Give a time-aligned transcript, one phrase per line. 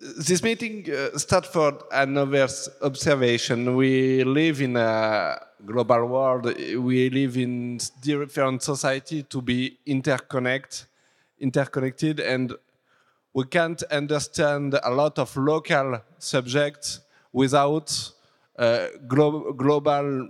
[0.00, 2.48] this meeting uh, starts for another
[2.82, 3.74] observation.
[3.74, 6.44] We live in a global world.
[6.46, 10.86] We live in different society to be interconnect,
[11.40, 12.54] interconnected, and
[13.32, 17.00] we can't understand a lot of local subjects
[17.32, 18.12] without
[18.58, 20.28] uh, glo global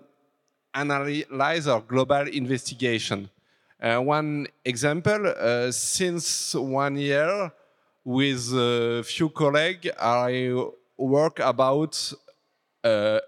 [0.74, 3.28] analyze or global investigation.
[3.82, 7.52] Uh, one example, uh, since one year,
[8.04, 10.54] with a few colleagues, I
[10.96, 12.12] work about
[12.84, 13.20] a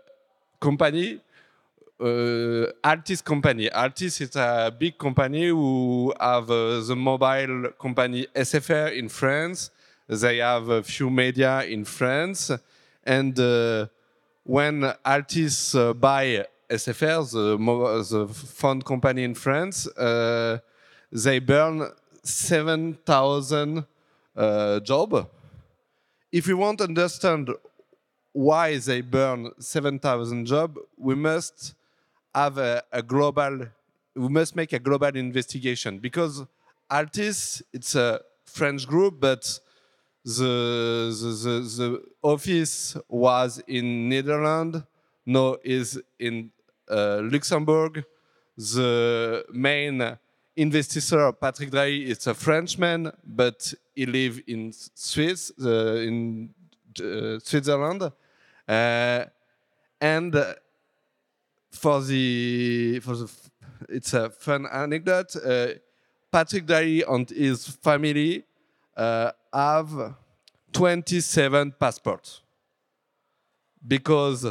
[0.60, 1.20] company,
[2.00, 2.04] uh,
[2.82, 3.68] Altice company.
[3.70, 9.70] Altice is a big company who have uh, the mobile company SFR in France.
[10.08, 12.50] They have a few media in France.
[13.04, 13.86] And uh,
[14.42, 20.58] when Altice uh, buy SFR, the, the fund company in France, uh,
[21.12, 21.90] they burn
[22.22, 23.86] 7,000
[24.36, 25.28] uh, job.
[26.32, 27.50] If we want to understand
[28.32, 31.74] why they burn 7,000 jobs, we must
[32.34, 33.66] have a, a, global,
[34.16, 36.44] we must make a global investigation because
[36.90, 39.58] Altice, it's a French group, but
[40.24, 44.82] the, the, the, the office was in Netherlands,
[45.26, 46.50] now is in
[46.90, 48.04] uh, Luxembourg.
[48.56, 50.16] The main
[50.56, 56.50] investigator Patrick Drahi is a Frenchman, but he lives in Swiss, uh, in
[57.00, 58.02] uh, Switzerland,
[58.68, 59.24] uh,
[60.00, 60.34] and
[61.70, 63.30] for the for the
[63.88, 65.36] it's a fun anecdote.
[65.36, 65.74] Uh,
[66.30, 68.44] Patrick Drahi and his family
[68.96, 70.14] uh, have
[70.72, 72.40] 27 passports
[73.86, 74.44] because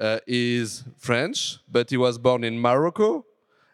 [0.00, 3.24] uh, is French, but he was born in Morocco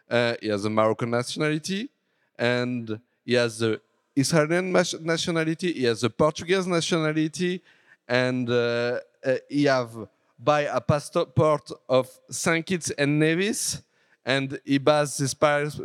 [0.09, 1.89] uh, he has a Moroccan nationality,
[2.37, 3.81] and he has the
[4.15, 5.73] Israeli nationality.
[5.73, 7.61] He has the Portuguese nationality,
[8.07, 9.91] and uh, uh, he have
[10.37, 13.81] buy a passport of Saint Kitts and Nevis,
[14.25, 15.35] and he buys this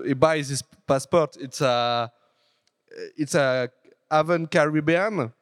[0.05, 1.37] he buys passport.
[1.41, 2.11] It's a
[3.17, 3.71] it's a
[4.11, 5.33] Haven Caribbean,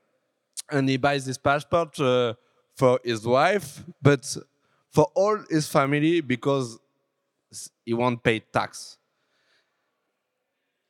[0.71, 2.35] and he buys this passport uh,
[2.77, 4.37] for his wife, but
[4.91, 6.79] for all his family because
[7.85, 8.99] he won't pay tax.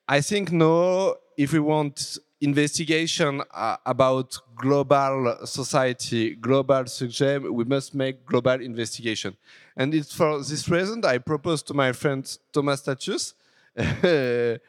[0.07, 7.95] I think no, if we want investigation uh, about global society, global subject, we must
[7.95, 9.37] make global investigation.
[9.77, 13.35] And it's for this reason I propose to my friend Tomas Statius
[14.03, 14.61] to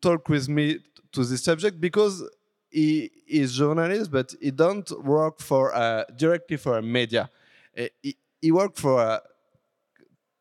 [0.00, 0.78] talk with me
[1.12, 2.22] to this subject because
[2.70, 7.28] he is journalist, but he don't work for uh, directly for a media.
[7.76, 9.20] Uh, he, he worked for a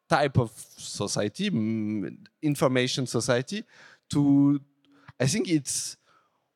[0.10, 1.48] type of society,
[2.42, 3.64] information society,
[4.10, 4.60] to
[5.20, 5.98] I think it's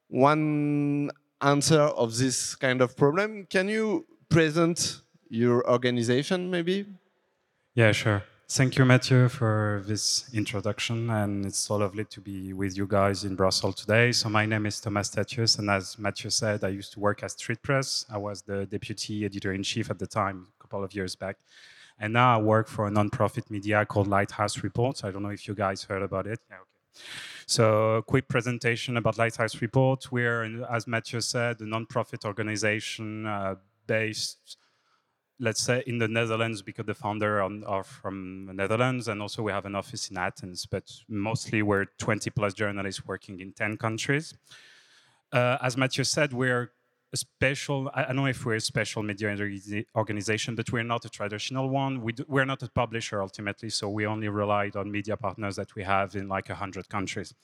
[0.08, 3.46] one answer of this kind of problem.
[3.50, 6.86] Can you present your organization, maybe?
[7.76, 8.24] Yeah, sure.
[8.50, 13.24] Thank you, Mathieu, for this introduction, and it's so lovely to be with you guys
[13.24, 14.12] in Brussels today.
[14.12, 17.32] So my name is Tomas Statius, and as Mathieu said, I used to work at
[17.32, 18.06] StreetPress.
[18.12, 21.38] I was the deputy editor-in-chief at the time, a couple of years back.
[22.00, 25.04] And now I work for a nonprofit media called Lighthouse Reports.
[25.04, 26.40] I don't know if you guys heard about it.
[26.50, 27.02] Yeah, okay.
[27.46, 30.12] So, a quick presentation about Lighthouse Report.
[30.12, 33.56] We're, as Mathieu said, a nonprofit organization uh,
[33.86, 34.58] based,
[35.40, 39.52] let's say, in the Netherlands because the founder are from the Netherlands, and also we
[39.52, 40.66] have an office in Athens.
[40.66, 44.34] But mostly, we're 20 plus journalists working in 10 countries.
[45.32, 46.72] Uh, as Mathieu said, we're
[47.14, 49.36] a special, I don't know if we're a special media
[49.96, 52.02] organization, but we're not a traditional one.
[52.02, 55.76] We do, we're not a publisher ultimately, so we only relied on media partners that
[55.76, 57.36] we have in like 100 countries.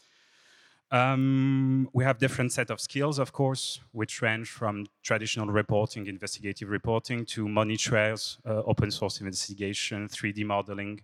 [0.92, 6.70] Um, we have different set of skills, of course, which range from traditional reporting, investigative
[6.70, 11.02] reporting, to money trails, uh, open source investigation, 3D modeling,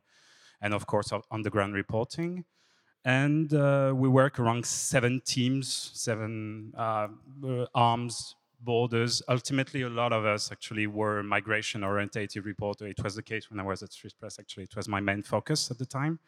[0.59, 2.45] and of course, underground reporting.
[3.03, 7.09] And uh, we work around seven teams, seven uh,
[7.75, 9.21] arms borders.
[9.29, 12.87] Ultimately, a lot of us actually were migration-orientated reporter.
[12.87, 14.63] It was the case when I was at StreetPress, actually.
[14.63, 16.19] It was my main focus at the time.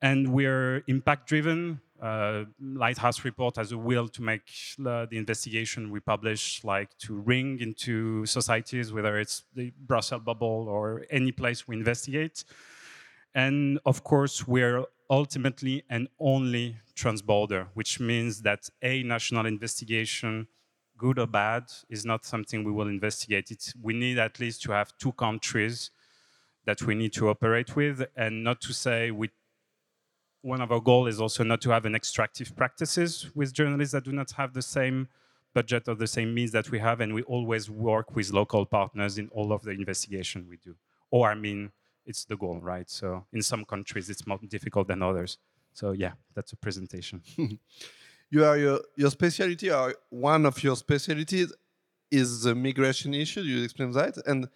[0.00, 1.80] And we're impact-driven.
[2.00, 4.46] Uh, Lighthouse Report has a will to make
[4.78, 10.68] uh, the investigation we publish like to ring into societies, whether it's the Brussels bubble
[10.68, 12.44] or any place we investigate.
[13.34, 20.46] And of course, we're ultimately and only transborder, which means that a national investigation
[20.98, 23.50] good or bad, is not something we will investigate.
[23.50, 25.90] It's, we need at least to have two countries
[26.64, 29.30] that we need to operate with, and not to say we.
[30.42, 34.04] One of our goals is also not to have an extractive practices with journalists that
[34.04, 35.08] do not have the same
[35.52, 39.18] budget or the same means that we have, and we always work with local partners
[39.18, 40.76] in all of the investigation we do.
[41.10, 41.72] Or I mean,
[42.06, 42.88] it's the goal, right?
[42.88, 45.38] So in some countries, it's more difficult than others.
[45.72, 47.22] So yeah, that's a presentation.
[48.30, 51.52] you are your your specialty or one of your specialties
[52.10, 53.40] is the migration issue.
[53.40, 54.48] You explain that, and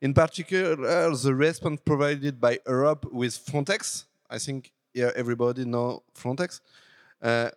[0.00, 0.76] in particular,
[1.14, 4.04] the response provided by Europe with Frontex.
[4.28, 6.60] I think yeah, everybody know Frontex.
[7.22, 7.50] Uh,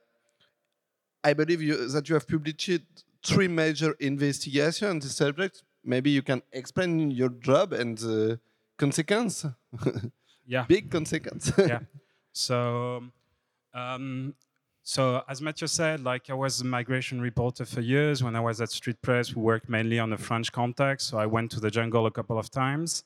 [1.24, 2.82] I believe you, that you have published
[3.26, 5.64] three major investigations on this subject.
[5.84, 8.40] Maybe you can explain your job and the
[8.78, 9.46] consequence.
[10.46, 10.66] yeah.
[10.68, 11.52] Big consequence.
[11.58, 11.80] yeah.
[12.34, 13.02] So,
[13.74, 14.36] um,
[14.88, 18.24] so as Mathieu said, like I was a migration reporter for years.
[18.24, 21.10] When I was at StreetPress, we worked mainly on the French context.
[21.10, 23.04] So I went to the jungle a couple of times.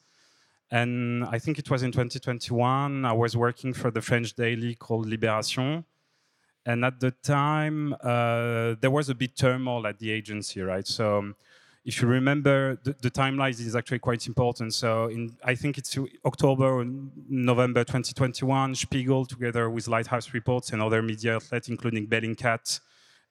[0.69, 5.07] And I think it was in 2021, I was working for the French daily called
[5.07, 5.83] Libération.
[6.67, 10.85] And at the time, uh, there was a bit turmoil at the agency, right?
[10.85, 11.33] So
[11.83, 14.73] if you remember, the, the timeline is actually quite important.
[14.73, 16.85] So in, I think it's October or
[17.27, 22.79] November 2021, Spiegel, together with Lighthouse Reports and other media outlets, including Bellingcat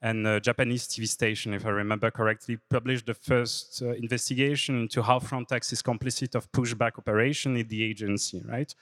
[0.03, 5.03] and a Japanese TV station, if I remember correctly, published the first uh, investigation into
[5.03, 8.75] how Frontex is complicit of pushback operation in the agency, right?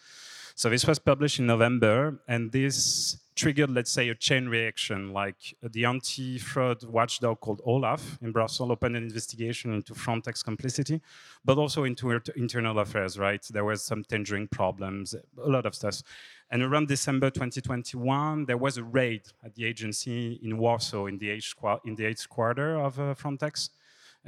[0.58, 5.12] So this was published in November, and this triggered, let's say, a chain reaction.
[5.12, 11.00] Like the anti-fraud watchdog called OLAF in Brussels opened an investigation into Frontex complicity,
[11.44, 13.16] but also into internal affairs.
[13.16, 16.02] Right, there was some tendering problems, a lot of stuff.
[16.50, 21.30] And around December 2021, there was a raid at the agency in Warsaw in the
[21.30, 21.54] eighth,
[21.84, 23.70] in the eighth quarter of uh, Frontex.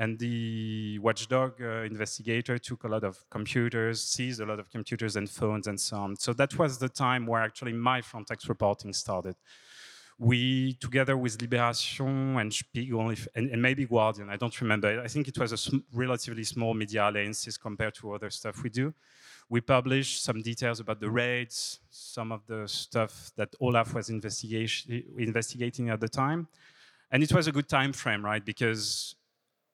[0.01, 5.15] And the watchdog uh, investigator took a lot of computers, seized a lot of computers
[5.15, 6.17] and phones and so on.
[6.17, 9.37] So that was the time where actually my Frontex reporting started.
[10.19, 15.03] We, together with Libération and Spiegel, if, and, and, maybe Guardian, I don't remember.
[15.03, 18.71] I think it was a sm relatively small media alliances compared to other stuff we
[18.71, 18.95] do.
[19.51, 25.91] We published some details about the raids, some of the stuff that Olaf was investigating
[25.91, 26.49] at the time.
[27.11, 28.45] And it was a good time frame, right?
[28.45, 29.17] Because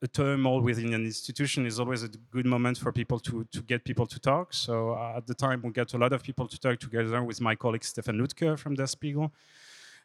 [0.02, 3.84] a turmoil within an institution is always a good moment for people to, to get
[3.84, 4.52] people to talk.
[4.52, 7.40] So uh, at the time, we got a lot of people to talk together with
[7.40, 9.32] my colleague Steffen Lüdke from Der Spiegel.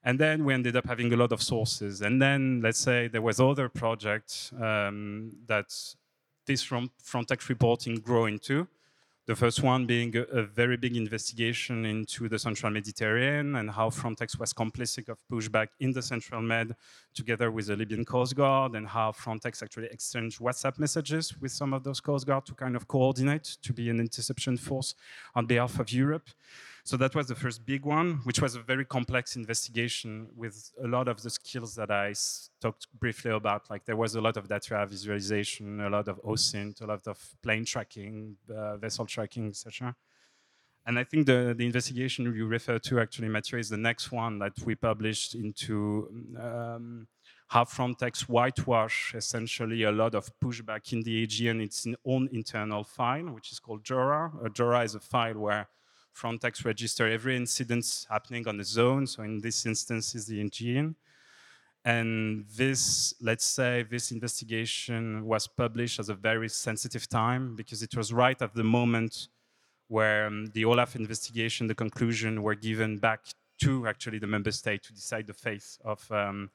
[0.03, 2.01] And then we ended up having a lot of sources.
[2.01, 5.67] And then, let's say, there was other projects um, that
[6.45, 8.67] this from Frontex reporting grew into.
[9.27, 13.91] The first one being a, a, very big investigation into the Central Mediterranean and how
[13.91, 16.75] Frontex was complicit of pushback in the Central Med
[17.13, 21.71] together with the Libyan Coast Guard and how Frontex actually exchanged WhatsApp messages with some
[21.71, 24.95] of those Coast Guard to kind of coordinate to be an interception force
[25.35, 26.27] on behalf of Europe.
[26.83, 30.87] So that was the first big one, which was a very complex investigation with a
[30.87, 32.13] lot of the skills that I
[32.59, 33.69] talked briefly about.
[33.69, 37.17] Like there was a lot of data visualization, a lot of OSINT, a lot of
[37.43, 39.95] plane tracking, uh, vessel tracking, etc.
[40.85, 44.39] And I think the, the investigation you refer to actually, Mathieu, is the next one
[44.39, 47.07] that we published into um,
[47.49, 51.61] how Frontex whitewash essentially a lot of pushback in the Aegean.
[51.61, 54.31] It's own internal file, which is called JORA.
[54.43, 55.67] Uh, JORA is a file where
[56.15, 59.07] Frontex register every incident happening on the zone.
[59.07, 60.95] So in this instance is the Aegean.
[61.83, 67.95] And this, let's say, this investigation was published at a very sensitive time because it
[67.95, 69.29] was right at the moment
[69.87, 73.21] where um, the Olaf investigation, the conclusion were given back
[73.61, 76.49] to actually the member state to decide the fate of um,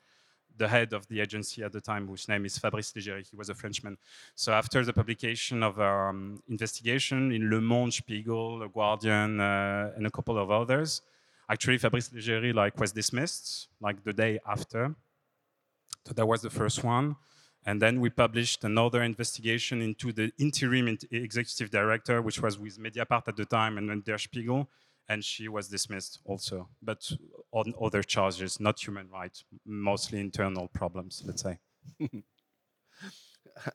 [0.59, 3.29] the head of the agency at the time, whose name is Fabrice Leggeri.
[3.29, 3.97] He was a Frenchman.
[4.35, 9.93] So after the publication of our um, investigation in Le Monde, Spiegel, The Guardian, uh,
[9.97, 11.03] and a couple of others,
[11.49, 14.95] actually Fabrice Leggeri like was dismissed like the day after.
[16.07, 17.17] So that was the first one.
[17.65, 23.27] And then we published another investigation into the interim executive director, which was with Mediapart
[23.27, 24.69] at the time and then Der Spiegel
[25.09, 27.11] and she was dismissed also, but
[27.53, 31.59] on other charges, not human rights, mostly internal problems, let's say.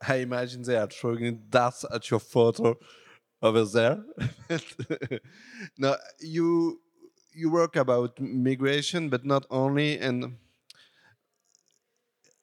[0.08, 2.76] I imagine they are throwing darts at your photo
[3.42, 4.04] over there.
[5.78, 6.82] now you
[7.34, 10.38] you work about migration, but not only, and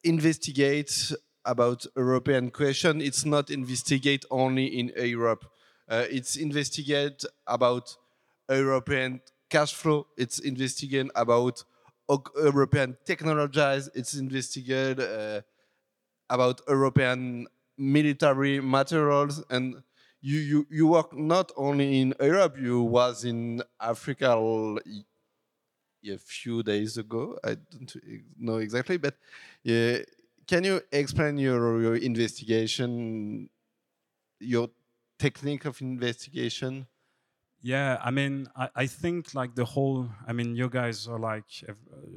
[0.03, 1.13] investigate
[1.45, 3.01] about European question.
[3.01, 5.45] It's not investigate only in Europe.
[5.89, 7.97] Uh, it's investigate about
[8.51, 10.07] European cash flow.
[10.17, 11.65] It's investigating about
[12.37, 13.91] European technologies.
[13.95, 15.41] It's investigating uh,
[16.31, 19.43] about European military materials.
[19.51, 19.83] And
[20.21, 24.37] you, you, you work not only in Europe, you was in Africa
[26.05, 27.39] a few days ago.
[27.45, 27.97] I don't
[28.39, 29.15] know exactly, but
[29.69, 29.99] uh,
[30.47, 33.51] can you explain your, your investigation,
[34.41, 34.71] your
[35.19, 36.87] technique of investigation?
[37.61, 41.65] Yeah, I mean, I, I, think like the whole, I mean, you guys are like
[41.69, 41.73] uh,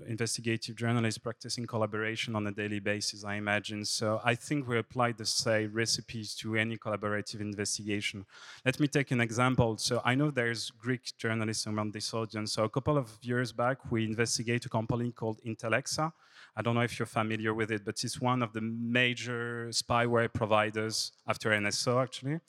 [0.08, 3.84] investigative journalists practicing collaboration on a daily basis, I imagine.
[3.86, 8.28] So I think we apply the same recipes to any collaborative investigation.
[8.64, 9.80] Let me take an example.
[9.80, 12.52] So I know there's Greek journalists around this audience.
[12.52, 16.14] So a couple of years back, we investigated a company called Intellexa.
[16.56, 20.32] I don't know if you're familiar with it, but it's one of the major spyware
[20.32, 22.42] providers after NSO, actually.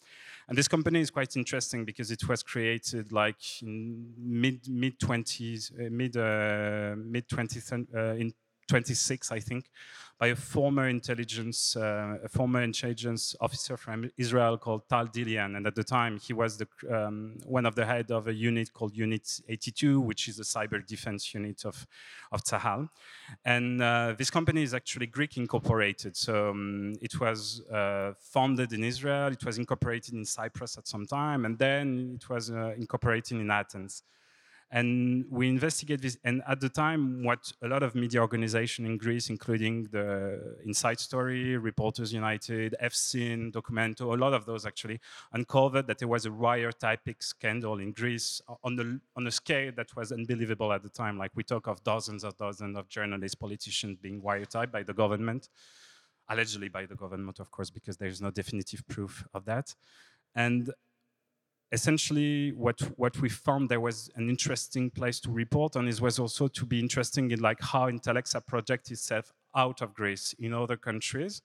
[0.49, 5.71] And this company is quite interesting because it was created like in mid mid twenties,
[5.79, 8.33] uh, mid uh, mid twenties uh, in
[8.73, 9.71] 26, I think,
[10.19, 15.57] by a former intelligence, uh, a former intelligence officer from Israel called Tal Dilian.
[15.57, 18.73] And at the time, he was the, um, one of the head of a unit
[18.73, 21.87] called Unit 82, which is a cyber defense unit of,
[22.35, 22.89] of Tzahal.
[23.45, 26.17] And uh, this company is actually Greek incorporated.
[26.17, 31.05] So um, it was uh, founded in Israel, it was incorporated in Cyprus at some
[31.05, 34.03] time, and then it was uh, incorporated in Athens.
[34.75, 36.17] And we investigate this.
[36.25, 40.99] And at the time, what a lot of media organizations in Greece, including the Inside
[40.99, 44.99] Story, Reporters United, EFSYN, Documento, a lot of those actually
[45.35, 49.95] uncovered that there was a wiretaping scandal in Greece on, the, on a scale that
[49.95, 51.19] was unbelievable at the time.
[51.19, 55.51] Like we talk of dozens of dozens of journalists, politicians being wiretapped by the government,
[56.31, 59.75] allegedly by the government, of course, because there's no definitive proof of that.
[60.35, 60.73] And
[61.73, 66.19] essentially what what we found there was an interesting place to report on is was
[66.19, 70.77] also to be interesting in like how Intellexa project itself out of Greece in other
[70.77, 71.43] countries.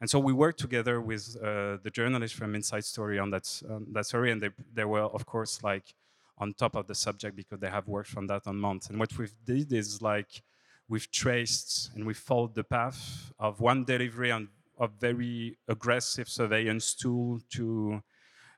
[0.00, 3.86] And so we worked together with uh, the journalists from Inside Story on that, um,
[3.92, 5.94] that story, and they, they were, of course, like
[6.38, 8.88] on top of the subject because they have worked on that on months.
[8.88, 10.42] And what we've did is like
[10.88, 16.94] we've traced and we followed the path of one delivery on of very aggressive surveillance
[16.94, 18.02] tool to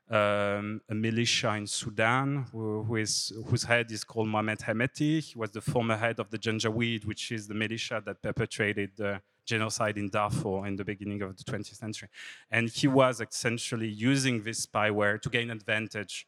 [0.09, 5.21] um, a militia in Sudan who, who is, whose head is called Mohamed Hemeti.
[5.21, 9.21] He was the former head of the Janjaweed, which is the militia that perpetrated the
[9.45, 12.09] genocide in Darfur in the beginning of the 20th century.
[12.51, 16.27] And he was essentially using this spyware to gain advantage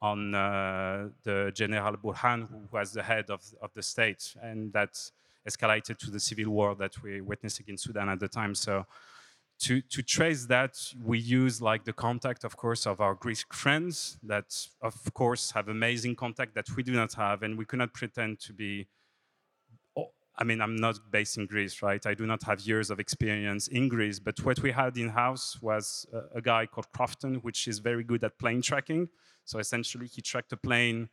[0.00, 4.34] on uh, the General Burhan, who was the head of, of the state.
[4.42, 4.98] And that
[5.48, 8.54] escalated to the civil war that we witnessing in Sudan at the time.
[8.54, 8.86] So
[9.60, 14.18] to, to trace that, we use like the contact, of course, of our Greek friends
[14.22, 18.38] that, of course, have amazing contact that we do not have, and we cannot pretend
[18.40, 18.86] to be.
[19.96, 22.04] Oh, I mean, I'm not based in Greece, right?
[22.04, 25.58] I do not have years of experience in Greece, but what we had in house
[25.62, 29.08] was a, a guy called Crofton, which is very good at plane tracking.
[29.44, 31.08] So essentially, he tracked a plane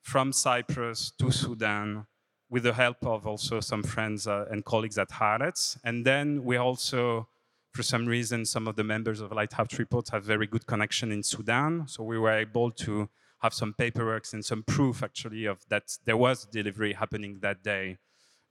[0.00, 2.06] from Cyprus to Sudan
[2.48, 5.78] with the help of also some friends uh, and colleagues at Haaretz.
[5.84, 7.28] And then we also
[7.72, 11.22] for some reason, some of the members of Lighthouse Reports have very good connection in
[11.22, 11.88] Sudan.
[11.88, 13.08] So we were able to
[13.40, 17.98] have some paperwork and some proof actually of that there was delivery happening that day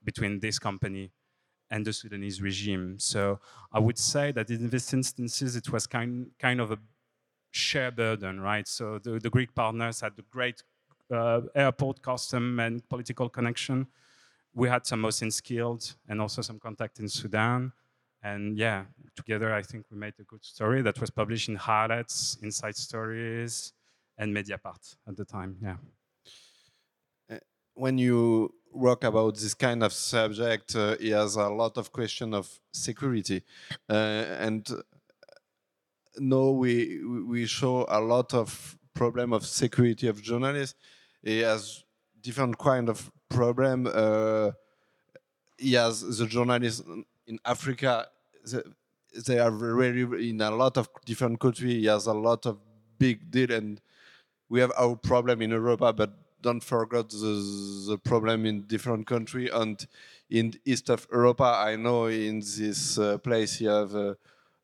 [0.03, 1.11] between this company
[1.69, 2.99] and the Sudanese regime.
[2.99, 3.39] So
[3.71, 6.79] I would say that in these instances, it was kind, kind of a
[7.51, 8.67] share burden, right?
[8.67, 10.63] So the, the Greek partners had the great
[11.13, 13.87] uh, airport custom and political connection.
[14.53, 17.71] We had some OSINT skilled and also some contact in Sudan.
[18.23, 18.85] And yeah,
[19.15, 23.73] together I think we made a good story that was published in Haaretz, Inside Stories,
[24.17, 25.57] and Mediapart at the time.
[25.61, 25.77] Yeah.
[27.29, 27.39] Uh,
[27.73, 32.33] when you work about this kind of subject, uh, he has a lot of question
[32.33, 33.43] of security,
[33.89, 34.81] uh, and uh,
[36.19, 40.77] no, we we show a lot of problem of security of journalists.
[41.23, 41.83] He has
[42.21, 43.87] different kind of problem.
[43.91, 44.51] Uh,
[45.57, 46.83] he has the journalists
[47.31, 48.07] in Africa,
[49.25, 51.73] they are very in a lot of different countries.
[51.81, 52.57] He has a lot of
[53.00, 53.81] big deal, and
[54.50, 56.11] we have our problem in Europe, but
[56.41, 57.33] don't forget the,
[57.89, 59.50] the problem in different countries.
[59.53, 59.88] And
[60.29, 64.13] in east of Europe, I know in this uh, place you have uh,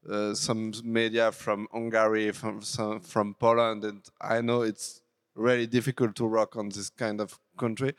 [0.09, 5.01] uh, some media from Hungary, from some, from Poland, and I know it's
[5.35, 7.93] really difficult to work on this kind of country.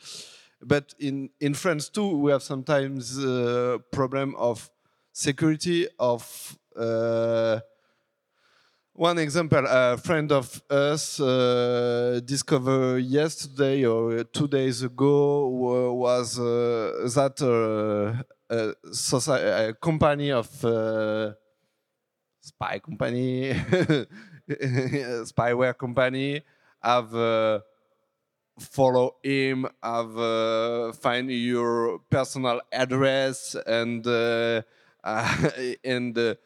[0.60, 4.70] But in, in France too, we have sometimes uh, problem of
[5.12, 7.60] security of uh,
[8.98, 17.08] one example, a friend of us uh, discovered yesterday or two days ago was uh,
[17.14, 21.32] that uh, a, a, company of uh,
[22.40, 23.54] spy company,
[24.50, 26.42] spyware company,
[26.82, 27.60] have uh,
[28.58, 34.62] follow him, have uh, find your personal address, and uh,
[35.04, 35.50] uh,
[35.84, 36.36] and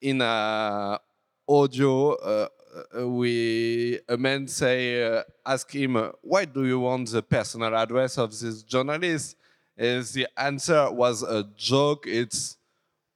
[0.00, 1.00] in a
[1.48, 2.48] audio, uh,
[2.96, 8.18] uh, we a man say uh, ask him why do you want the personal address
[8.18, 9.36] of this journalist?
[9.76, 12.04] And the answer was a joke.
[12.06, 12.58] It's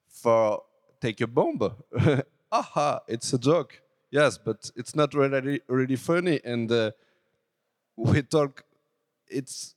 [0.08, 0.62] for
[1.00, 1.60] take a bomb.
[2.52, 3.00] Aha!
[3.06, 3.80] It's a joke.
[4.10, 6.40] Yes, but it's not really really funny.
[6.44, 6.92] And
[7.96, 8.64] we talk.
[9.28, 9.74] It's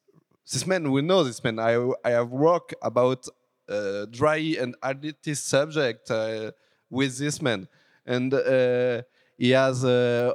[0.51, 0.91] this man.
[0.91, 1.59] We know this man.
[1.59, 3.27] I I have worked about
[3.69, 6.51] uh, dry and additive subject uh,
[6.89, 7.67] with this man,
[8.05, 9.01] and uh,
[9.37, 10.33] he has uh,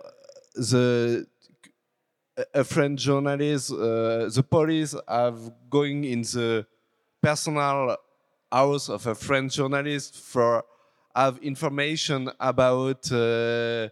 [0.54, 1.26] the
[2.54, 3.72] a French journalist.
[3.72, 6.66] Uh, the police have going in the
[7.20, 7.96] personal
[8.50, 10.64] house of a French journalist for
[11.14, 13.88] have information about uh,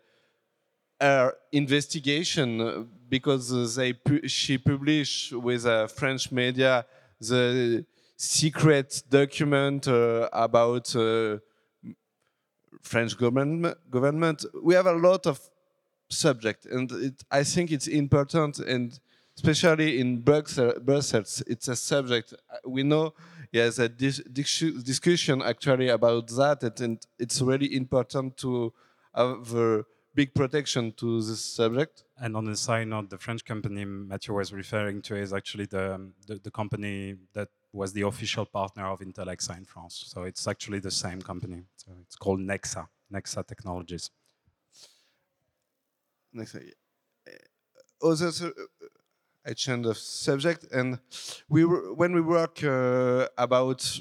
[1.01, 6.85] her investigation uh, because uh, they pu- she published with a French media
[7.21, 7.85] the
[8.17, 11.39] secret document uh, about uh,
[12.83, 13.77] French government.
[13.91, 14.45] Government.
[14.63, 15.41] We have a lot of
[16.09, 18.99] subject, and it, I think it's important, and
[19.37, 22.35] especially in Brussels, it's a subject
[22.67, 23.15] we know.
[23.53, 28.73] Yes, a dis- dis- discussion actually about that, and it's really important to
[29.15, 32.05] have a big protection to this subject.
[32.19, 35.95] And on the side note, the French company Mathieu was referring to is actually the,
[35.95, 40.05] um, the, the company that was the official partner of Intellexa in France.
[40.07, 41.65] So it's actually the same company.
[41.77, 44.11] So it's called Nexa, Nexa Technologies.
[46.33, 46.61] Next, uh,
[48.03, 48.53] other
[49.47, 50.99] I change of subject, and
[51.49, 54.01] we were, when we work uh, about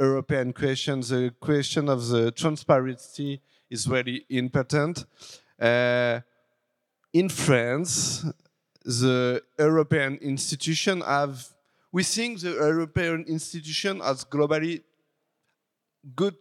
[0.00, 3.40] European questions, the question of the transparency
[3.72, 5.04] is very important.
[5.58, 6.20] Uh,
[7.12, 8.24] in France,
[8.84, 11.48] the European institution have
[11.92, 14.82] we think the European institution has globally
[16.16, 16.34] good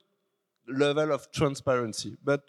[0.65, 2.41] level of transparency, but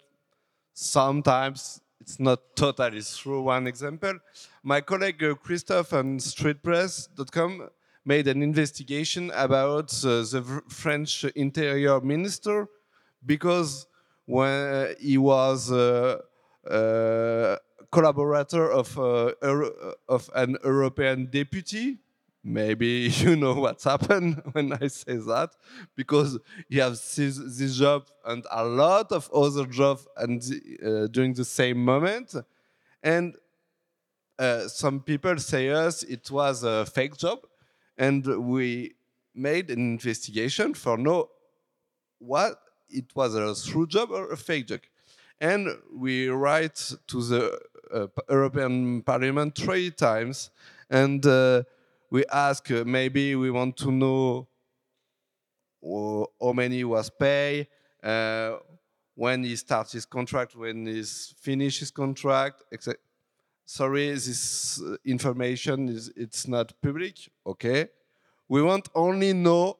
[0.73, 3.41] sometimes it's not totally true.
[3.41, 4.19] One example,
[4.63, 7.69] my colleague uh, Christophe on streetpress.com
[8.05, 12.67] made an investigation about uh, the French interior minister
[13.25, 13.85] because
[14.25, 16.21] when he was a
[16.67, 17.57] uh, uh,
[17.91, 19.31] collaborator of, uh,
[20.07, 21.99] of an European deputy.
[22.43, 25.51] Maybe you know what's happened when I say that,
[25.95, 30.41] because he has this, this job and a lot of other jobs and
[30.85, 32.35] uh, during the same moment,
[33.01, 33.35] and
[34.39, 37.39] uh, some people say us it was a fake job,
[37.97, 38.95] and we
[39.33, 41.29] made an investigation for know
[42.19, 42.57] what
[42.93, 44.81] it was a true job or a fake job,
[45.41, 47.59] and we write to the
[47.93, 50.49] uh, European Parliament three times,
[50.89, 51.63] and uh,
[52.09, 54.47] we ask uh, maybe we want to know
[56.41, 57.67] how many was paid,
[58.03, 58.57] uh,
[59.15, 61.03] when he starts his contract, when he
[61.41, 62.97] finishes his contract, etc.
[63.65, 67.15] Sorry, this information is it's not public.
[67.45, 67.89] Okay,
[68.47, 69.77] we want only know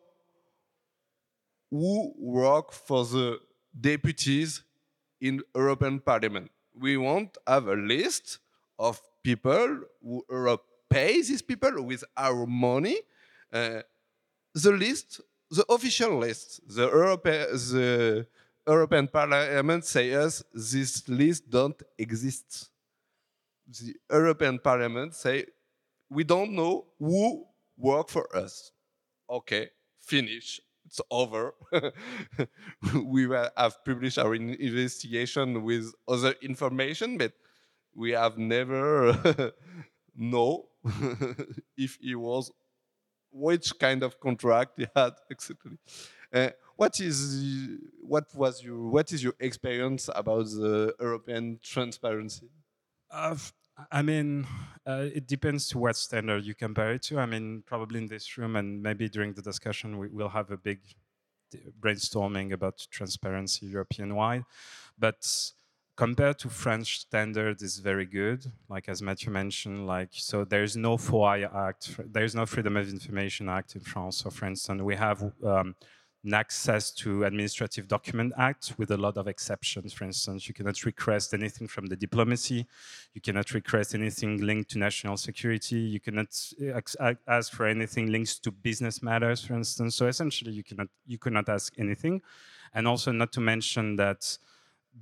[1.74, 3.40] who work for the
[3.82, 4.62] deputies
[5.20, 6.52] in European Parliament.
[6.80, 8.38] We won't have a list
[8.78, 12.98] of people who Europe pay these people with our money.
[13.52, 13.82] Uh,
[14.54, 18.28] the list, the official list, the, Europe, the
[18.68, 22.70] European Parliament says this list don't exist.
[23.68, 25.48] The European Parliament say
[26.08, 28.72] we don't know who work for us.
[29.28, 30.62] Okay, finish.
[30.94, 31.56] It's over.
[33.04, 33.28] we
[33.58, 37.34] have published our investigation with other information, but
[37.96, 39.52] we have never
[40.16, 40.68] know
[41.76, 42.52] if he was,
[43.32, 45.72] which kind of contract he had, etc.
[46.32, 52.52] Uh, what is what was your what is your experience about the European transparency?
[53.10, 53.36] Uh,
[53.92, 54.46] I mean,
[54.86, 57.20] uh, it depends to what standard you compare it to.
[57.20, 60.58] I mean, probably in this room and maybe during the discussion, we will have a
[60.58, 60.82] big
[61.80, 64.44] brainstorming about transparency European wide.
[64.98, 65.52] But
[65.96, 68.52] compared to French standard is very good.
[68.70, 73.50] Like as Mathieu mentioned, like so there's no FOIA Act, there's no Freedom of Information
[73.50, 74.18] Act in France.
[74.18, 75.76] So for instance, we have um,
[76.32, 79.92] access to Administrative Document Act with a lot of exceptions.
[79.92, 82.66] For instance, you cannot request anything from the diplomacy,
[83.14, 86.30] you cannot request anything linked to national security, you cannot
[87.28, 89.96] ask for anything linked to business matters, for instance.
[89.96, 92.22] So essentially, you cannot you cannot ask anything,
[92.74, 94.38] and also not to mention that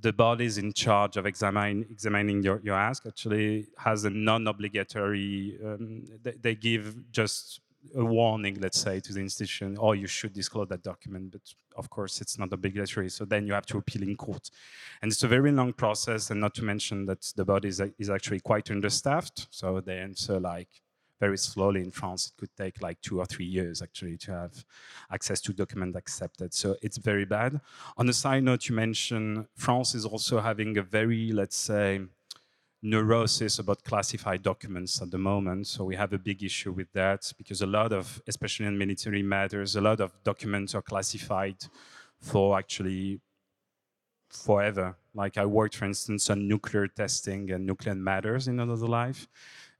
[0.00, 6.04] the bodies in charge of examine, examining your, your ask actually has a non-obligatory, um,
[6.22, 7.60] they, they, give just
[7.94, 11.32] a warning, let's say, to the institution, oh, you should disclose that document.
[11.32, 11.42] But
[11.76, 13.10] of course, it's not obligatory.
[13.10, 14.50] So then you have to appeal in court.
[15.00, 18.10] And it's a very long process, and not to mention that the body is, is
[18.10, 19.48] actually quite understaffed.
[19.50, 20.68] So they answer like
[21.20, 22.26] very slowly in France.
[22.26, 24.64] It could take like two or three years actually to have
[25.12, 26.52] access to document accepted.
[26.52, 27.60] So it's very bad.
[27.96, 32.00] On a side note, you mentioned France is also having a very, let's say,
[32.82, 35.68] neurosis about classified documents at the moment.
[35.68, 39.22] So we have a big issue with that because a lot of, especially in military
[39.22, 41.56] matters, a lot of documents are classified
[42.20, 43.20] for actually
[44.28, 44.96] forever.
[45.14, 49.28] Like I worked, for instance, on nuclear testing and nuclear matters in another life.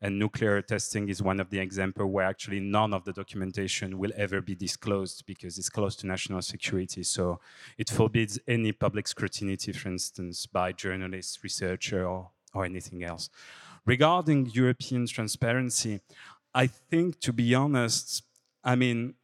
[0.05, 4.11] And nuclear testing is one of the examples where actually none of the documentation will
[4.17, 7.05] ever be disclosed because it's close to national security.
[7.05, 7.39] So
[7.79, 13.31] it forbids any public scrutiny, for instance, by journalists, researchers, or, or anything else.
[13.85, 16.01] Regarding European transparency,
[16.55, 18.23] I think, to be honest,
[18.63, 19.15] I mean,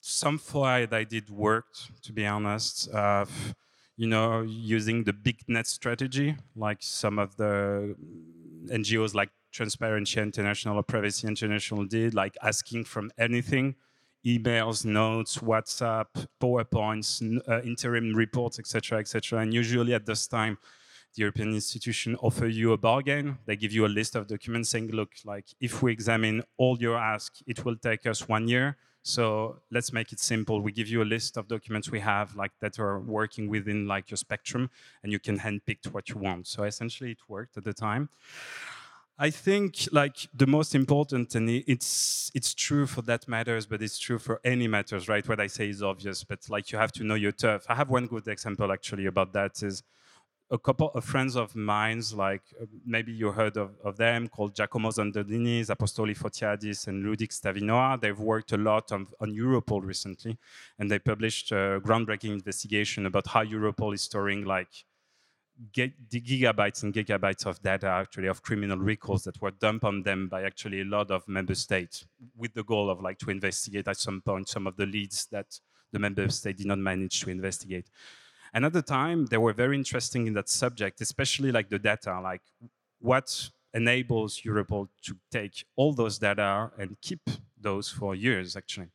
[0.00, 2.88] some FOI I did worked, to be honest.
[2.92, 3.26] Uh,
[3.96, 7.96] you know, using the big net strategy, like some of the
[8.66, 13.74] NGOs like Transparency International or Privacy International did, like asking from anything,
[14.24, 16.06] emails, notes, WhatsApp,
[16.40, 19.40] PowerPoints, uh, interim reports, etc., etc.
[19.40, 20.58] And usually at this time,
[21.16, 23.38] the European institution offer you a bargain.
[23.46, 26.96] They give you a list of documents saying, look, like if we examine all your
[26.96, 28.76] ask, it will take us one year.
[29.02, 30.60] So let's make it simple.
[30.60, 34.10] We give you a list of documents we have like that are working within like
[34.10, 34.68] your spectrum
[35.02, 36.48] and you can handpick what you want.
[36.48, 38.10] So essentially it worked at the time.
[39.18, 43.98] I think like the most important, and it's it's true for that matters, but it's
[43.98, 45.26] true for any matters, right?
[45.26, 47.64] What I say is obvious, but like you have to know your turf.
[47.66, 49.82] I have one good example actually about that is
[50.50, 54.54] a couple of friends of mine, like uh, maybe you heard of, of, them, called
[54.54, 58.00] Giacomo Zandonini, Apostoli Fotiadis, and Ludek Stavinoha.
[58.00, 60.38] They've worked a lot on, on, Europol recently,
[60.78, 64.68] and they published a groundbreaking investigation about how Europol is storing like
[65.72, 70.42] gigabytes and gigabytes of data actually of criminal records that were dumped on them by
[70.42, 72.06] actually a lot of member states
[72.36, 75.58] with the goal of like to investigate at some point some of the leads that
[75.92, 77.88] the member state did not manage to investigate.
[78.56, 82.18] And at the time, they were very interesting in that subject, especially like the data,
[82.22, 82.40] like
[83.00, 87.20] what enables Europol to take all those data and keep
[87.60, 88.88] those for years, actually.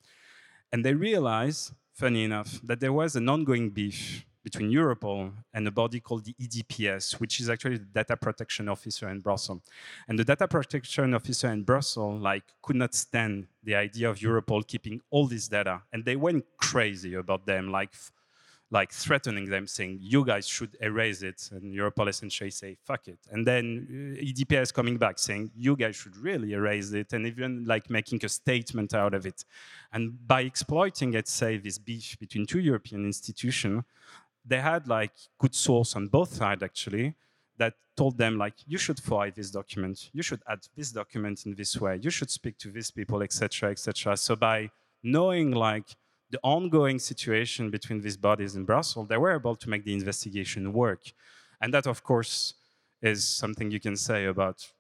[0.72, 5.72] And they realized, funny enough, that there was an ongoing beef between Europol and a
[5.72, 9.62] body called the EDPS, which is actually the data protection officer in Brussels.
[10.08, 14.66] And the data protection officer in Brussels like could not stand the idea of Europol
[14.66, 17.92] keeping all this data, and they went crazy about them, like
[18.72, 21.50] like threatening them, saying, you guys should erase it.
[21.52, 23.20] And Europol essentially say, fuck it.
[23.30, 27.66] And then uh, EDPS coming back saying, you guys should really erase it, and even
[27.66, 29.44] like making a statement out of it.
[29.92, 33.84] And by exploiting, let's say, this beef between two European institutions,
[34.46, 37.16] they had like good source on both sides actually
[37.58, 41.54] that told them like you should file this document you should add this document in
[41.54, 44.70] this way you should speak to these people etc etc so by
[45.04, 45.96] knowing like
[46.32, 50.74] the ongoing situation between these bodies in Brussels, they were able to make the investigation
[50.74, 51.12] work.
[51.62, 52.56] And that, of course,
[53.02, 54.72] is something you can say about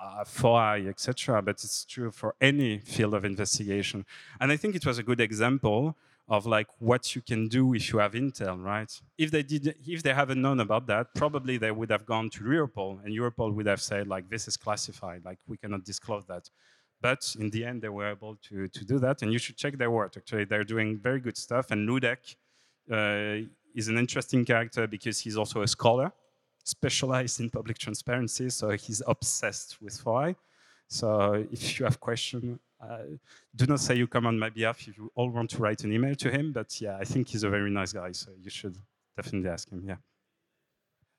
[0.00, 4.04] uh, FOI, etc., but it's true for any field of investigation.
[4.40, 5.96] And I think it was a good example
[6.28, 8.90] of like what you can do if you have intel, right?
[9.16, 12.40] If they did, if they haven't known about that, probably they would have gone to
[12.42, 16.50] Europol, and Europol would have said like, "This is classified, like we cannot disclose that."
[17.00, 19.22] But in the end, they were able to, to do that.
[19.22, 20.16] And you should check their work.
[20.16, 21.70] Actually, they're doing very good stuff.
[21.70, 22.34] And Ludek
[22.90, 26.12] uh, is an interesting character because he's also a scholar,
[26.64, 28.48] specialized in public transparency.
[28.50, 30.36] So he's obsessed with FOI.
[30.88, 32.98] So if you have questions, uh,
[33.54, 35.92] do not say you come on my behalf if you all want to write an
[35.92, 36.52] email to him.
[36.52, 38.12] But yeah, I think he's a very nice guy.
[38.12, 38.76] So you should
[39.16, 39.84] definitely ask him.
[39.86, 39.96] Yeah.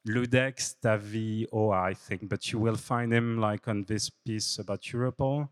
[0.07, 5.49] Ludek Stavinoha, I think, but you will find him like on this piece about Europol.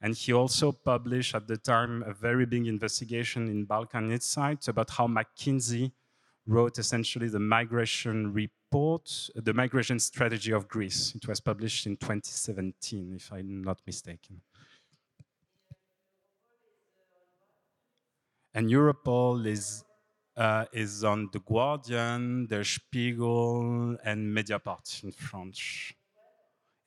[0.00, 4.90] And he also published at the time a very big investigation in Balkan Insight about
[4.90, 5.92] how McKinsey
[6.46, 11.14] wrote essentially the migration report, the migration strategy of Greece.
[11.14, 14.40] It was published in 2017, if I'm not mistaken.
[18.54, 19.84] And Europol is
[20.36, 25.97] uh, is on The Guardian, Der Spiegel, and Mediapart in French.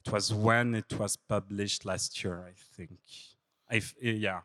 [0.05, 2.99] It was when it was published last year, I think.
[3.71, 4.41] Uh, yeah,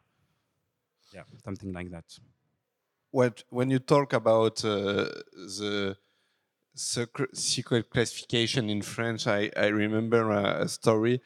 [1.12, 2.04] yeah, something like that.
[3.10, 5.96] What, when you talk about uh, the
[6.74, 11.22] secret, classification in French, I, I remember a, a story.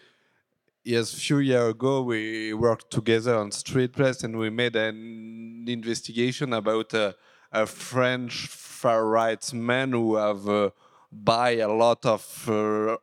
[0.84, 6.52] yes, a few years ago we worked together on StreetPress and we made an investigation
[6.52, 7.12] about uh,
[7.52, 10.70] a French far right man who have uh,
[11.12, 12.96] buy a lot of uh,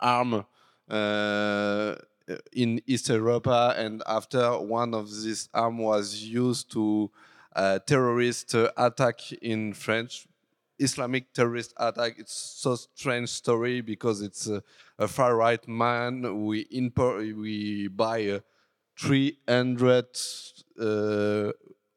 [0.00, 0.44] arm
[2.52, 7.10] in East Europa, and after one of these arm was used to
[7.56, 10.26] uh, terrorist attack in French,
[10.78, 12.14] Islamic terrorist attack.
[12.18, 14.62] It's so strange story because it's a,
[14.98, 16.44] a far right man.
[16.44, 18.40] We import, we buy a
[18.98, 20.06] 300
[20.80, 21.52] uh,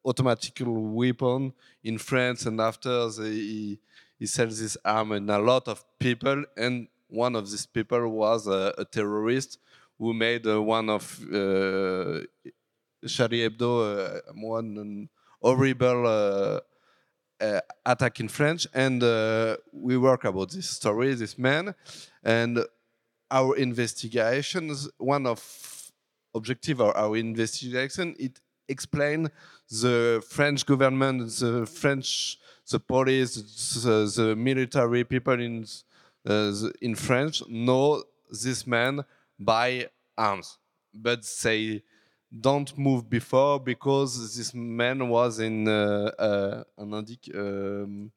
[0.05, 1.53] automatic weapon
[1.83, 3.79] in France, and after the, he,
[4.19, 8.47] he sells this arm and a lot of people, and one of these people was
[8.47, 9.59] a, a terrorist
[9.99, 12.21] who made uh, one of uh,
[13.07, 15.09] Charlie Hebdo uh, one
[15.41, 16.59] horrible uh,
[17.43, 19.01] uh, attack in French, and
[19.71, 21.75] we work about this story, this man,
[22.23, 22.65] and
[23.29, 24.89] our investigations.
[24.97, 25.91] One of
[26.33, 29.29] objective of our investigation it explain
[29.69, 32.39] the French government, the French,
[32.71, 33.35] the police,
[33.83, 35.65] the, the military people in
[36.25, 39.03] in French know this man
[39.39, 40.57] by arms,
[40.93, 41.83] but they
[42.39, 48.11] don't move before because this man was in uh, uh, an, um,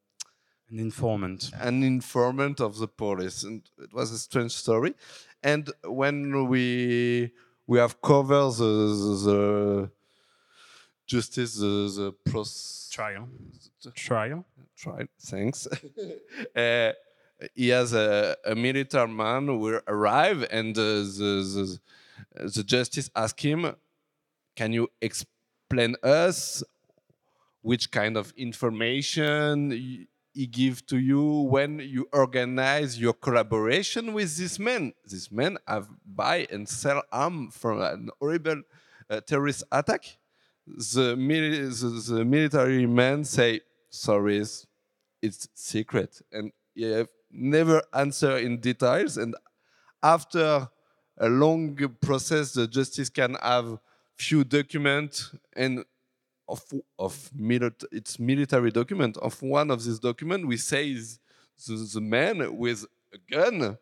[0.70, 4.94] an informant, an informant of the police, and it was a strange story.
[5.42, 7.32] And when we
[7.66, 9.90] we have covered the, the, the
[11.06, 13.28] justice, the, the pros trial,
[13.94, 14.44] trial,
[14.76, 15.06] trial.
[15.20, 15.66] Thanks.
[16.56, 16.92] uh,
[17.54, 21.78] he has a, a military man who arrive, and uh, the,
[22.34, 23.74] the the justice ask him
[24.56, 26.64] can you explain us
[27.60, 29.70] which kind of information
[30.32, 34.94] he give to you when you organize your collaboration with this man?
[35.04, 38.62] This man have buy and sell arm from an horrible
[39.10, 40.16] uh, terrorist attack.
[40.66, 44.44] The, the, the, military man say, sorry,
[45.22, 46.20] it's secret.
[46.32, 49.16] And you have never answer in details.
[49.16, 49.34] And
[50.02, 50.68] after
[51.18, 53.78] a long process, the justice can have
[54.16, 55.84] few documents and
[56.48, 56.62] of
[56.98, 57.30] of
[57.92, 59.16] it's military document.
[59.18, 63.78] Of one of these document we say the, the man with a gun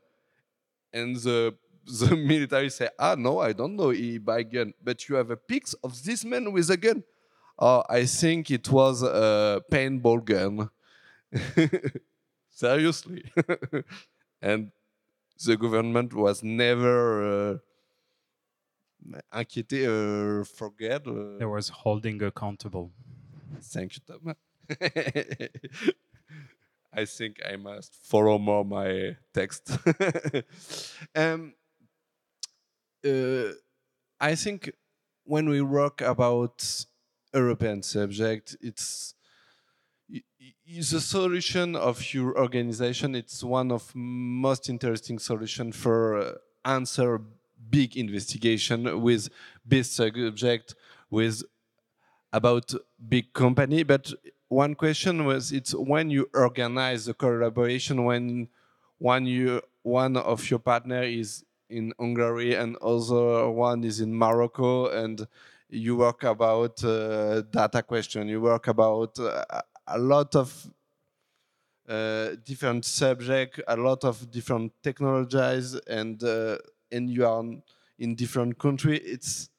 [0.92, 1.54] and the
[1.86, 5.36] the military say ah no i don't know he buy gun but you have a
[5.36, 7.04] pics of this man with a gun.
[7.58, 10.70] Oh i think it was a paintball gun
[12.54, 13.24] seriously
[14.42, 14.70] and
[15.44, 17.58] the government was never uh,
[19.32, 21.06] inquiété, uh, forget.
[21.06, 22.92] Uh, there was holding accountable.
[23.60, 24.34] Thank you, Tom.
[26.92, 29.70] I think I must follow more my text.
[31.14, 31.54] um,
[33.04, 33.52] uh,
[34.20, 34.70] I think
[35.24, 36.86] when we work about
[37.34, 39.14] European subject, it's
[40.08, 43.14] the solution of your organization.
[43.14, 46.32] It's one of most interesting solution for uh,
[46.64, 47.20] answer
[47.70, 49.28] big investigation with
[49.66, 50.74] big subject
[51.10, 51.42] with
[52.32, 52.72] about
[53.08, 54.12] big company but
[54.48, 58.48] one question was it's when you organize the collaboration when
[58.98, 64.88] one you one of your partner is in Hungary and other one is in Morocco
[64.88, 65.26] and
[65.68, 70.70] you work about uh, data question you work about uh, a lot of
[71.88, 76.56] uh, different subject a lot of different technologies and uh,
[76.90, 77.44] and you are
[77.98, 78.98] in different country.
[78.98, 79.50] It's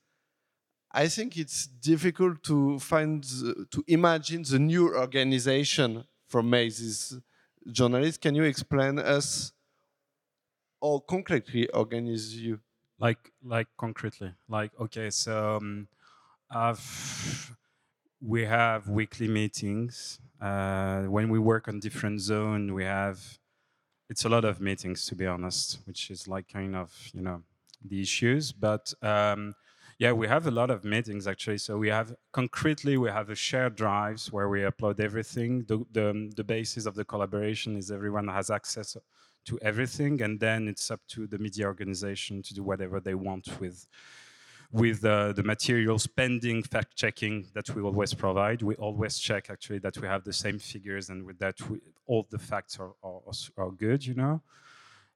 [0.92, 3.24] i think it's difficult to find
[3.72, 7.18] to imagine the new organization for these
[7.72, 9.52] journalists can you explain us
[10.82, 12.62] or concretely organize you?
[12.98, 14.34] Like like concretely.
[14.48, 15.88] Like okay so um,
[18.26, 23.40] we have weekly meetings uh, when we work on different zone we have
[24.10, 27.44] it's a lot of meetings to be honest, which is like kind of you know
[27.84, 28.52] the issues.
[28.52, 29.56] But um,
[30.00, 31.58] yeah, we have a lot of meetings actually.
[31.60, 35.66] So we have concretely we have a shared drives where we upload everything.
[35.66, 38.96] The, the the basis of the collaboration is everyone has access
[39.46, 43.60] to everything, and then it's up to the media organization to do whatever they want
[43.60, 43.88] with
[44.76, 48.62] with uh, the material spending fact checking that we always provide.
[48.62, 52.28] We always check actually that we have the same figures and with that we, all
[52.30, 53.22] the facts are, are,
[53.58, 54.42] are good, you know.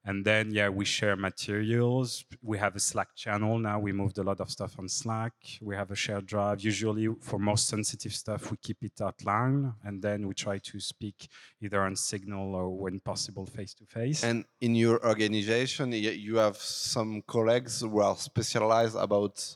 [0.02, 2.24] And then, yeah, we share materials.
[2.40, 3.78] We have a Slack channel now.
[3.78, 5.34] We moved a lot of stuff on Slack.
[5.60, 6.62] We have a shared drive.
[6.62, 11.28] Usually, for most sensitive stuff, we keep it outline, and then we try to speak
[11.60, 14.24] either on Signal or, when possible, face to face.
[14.24, 19.54] And in your organization, you have some colleagues who are specialized about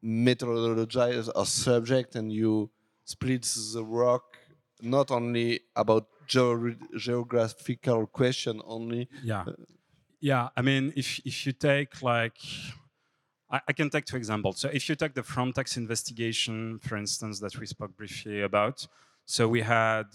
[0.00, 2.70] methodology or subject, and you
[3.04, 3.42] split
[3.74, 4.38] the work
[4.80, 9.08] not only about geographical question only.
[9.22, 9.52] Yeah, uh,
[10.20, 10.48] yeah.
[10.56, 12.38] I mean, if if you take like,
[13.50, 14.58] I, I, can take two examples.
[14.58, 18.86] So if you take the Frontex investigation, for instance, that we spoke briefly about.
[19.26, 20.06] So we had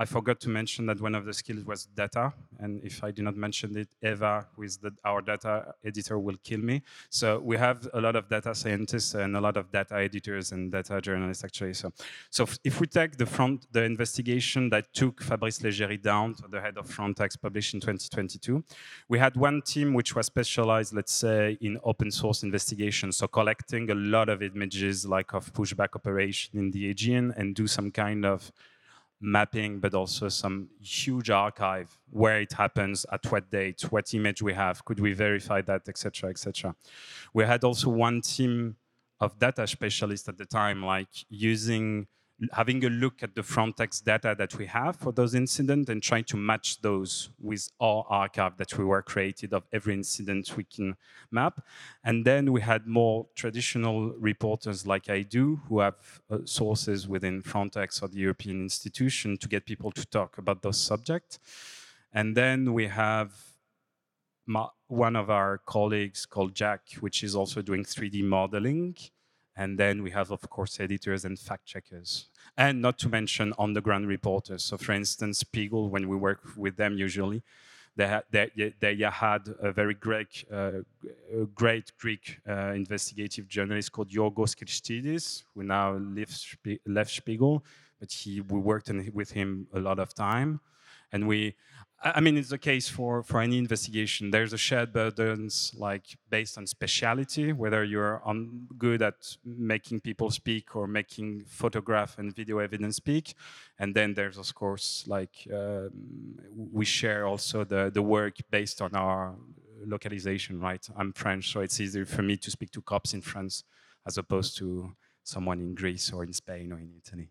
[0.00, 2.32] I forgot to mention that one of the skills was data.
[2.60, 6.36] And if I do not mention it, Eva, who is the, our data editor, will
[6.44, 6.82] kill me.
[7.10, 10.70] So we have a lot of data scientists and a lot of data editors and
[10.70, 11.74] data journalists, actually.
[11.74, 11.92] So,
[12.30, 16.60] so if we take the front, the investigation that took Fabrice Leggeri down, to the
[16.60, 18.62] head of Frontex, published in 2022,
[19.08, 23.10] we had one team which was specialized, let's say, in open source investigation.
[23.10, 27.66] So collecting a lot of images like of pushback operation in the Aegean and do
[27.66, 28.52] some kind of
[29.20, 34.54] mapping, but also some huge archive where it happens, at what date, what image we
[34.54, 36.74] have, could we verify that, etc., etc.
[37.34, 38.76] We had also one team
[39.20, 42.06] of data specialists at the time, like using
[42.52, 46.24] having a look at the Frontex data that we have for those incidents and trying
[46.24, 50.96] to match those with our archive that we were created of every incident we can
[51.32, 51.60] map.
[52.04, 55.96] And then we had more traditional reporters like I do, who have
[56.30, 60.78] uh, sources within Frontex or the European institution to get people to talk about those
[60.78, 61.40] subjects.
[62.12, 63.32] And then we have
[64.86, 68.96] one of our colleagues called Jack, which is also doing 3D modeling
[69.58, 72.26] and then we have, of course, editors and fact checkers.
[72.56, 74.62] And not to mention on the ground reporters.
[74.62, 77.42] So, for instance, Spiegel, when we work with them usually,
[77.96, 80.82] they, had, they, they had a very great, uh,
[81.56, 87.64] great Greek uh, investigative journalist called Yorgos Christides, who now left, left Spiegel,
[87.98, 90.60] but he, we worked in, with him a lot of time.
[91.12, 91.54] And we,
[92.02, 94.30] I mean, it's the case for, for any investigation.
[94.30, 100.30] There's a shared burdens, like based on speciality, whether you're on, good at making people
[100.30, 103.34] speak or making photograph and video evidence speak.
[103.78, 105.90] And then there's, of course, like um,
[106.72, 109.34] we share also the, the work based on our
[109.84, 110.86] localization, right?
[110.96, 113.64] I'm French, so it's easier for me to speak to cops in France
[114.06, 114.92] as opposed to
[115.24, 117.30] someone in Greece or in Spain or in Italy.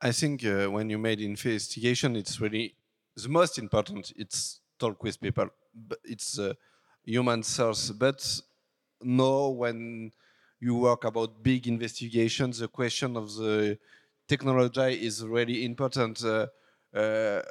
[0.00, 2.76] I think uh, when you made investigation, it's really
[3.16, 4.12] the most important.
[4.16, 5.48] It's talk with people
[6.04, 6.56] it's a
[7.04, 7.90] human source.
[7.90, 8.40] But
[9.02, 10.12] no when
[10.60, 13.78] you work about big investigations the question of the
[14.28, 16.46] technology is really important uh,
[16.94, 17.42] uh,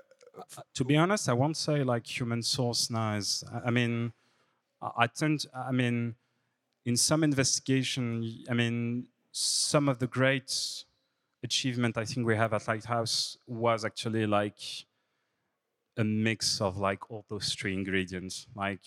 [0.73, 4.13] to be honest i won't say like human source now is i mean
[4.97, 6.15] i tend i mean
[6.85, 10.85] in some investigation i mean some of the great
[11.43, 14.59] achievement i think we have at lighthouse was actually like
[15.97, 18.47] a mix of like all those three ingredients.
[18.55, 18.85] Like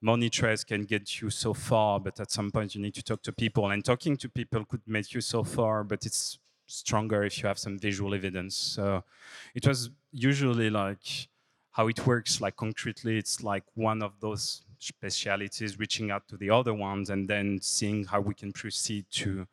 [0.00, 3.22] money trace can get you so far, but at some point you need to talk
[3.22, 7.42] to people, and talking to people could make you so far, but it's stronger if
[7.42, 8.56] you have some visual evidence.
[8.56, 9.04] So
[9.54, 11.28] it was usually like
[11.72, 16.50] how it works, like concretely, it's like one of those specialities reaching out to the
[16.50, 19.46] other ones and then seeing how we can proceed to